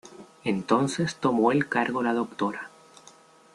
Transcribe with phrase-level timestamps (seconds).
[0.45, 2.71] Entonces tomó el cargo la Dra.